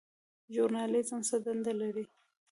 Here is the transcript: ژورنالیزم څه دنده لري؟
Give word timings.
ژورنالیزم 0.53 1.21
څه 1.29 1.37
دنده 1.45 1.73
لري؟ 1.81 2.05